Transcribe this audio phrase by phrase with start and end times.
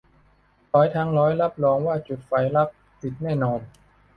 [0.73, 2.69] ร้อยทั้งร้อยรับรองว่าจุดไฟรัก
[3.01, 3.59] ติดแน่นอน